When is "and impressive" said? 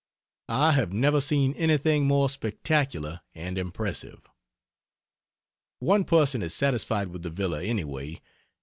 3.35-4.21